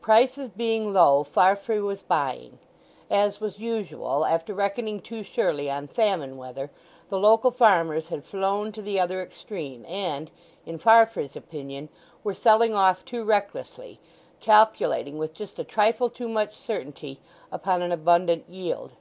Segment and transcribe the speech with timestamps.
[0.00, 2.58] Prices being low Farfrae was buying.
[3.08, 6.72] As was usual, after reckoning too surely on famine weather
[7.10, 10.32] the local farmers had flown to the other extreme, and
[10.66, 11.90] (in Farfrae's opinion)
[12.24, 17.20] were selling off too recklessly—calculating with just a trifle too much certainty
[17.52, 18.94] upon an abundant yield.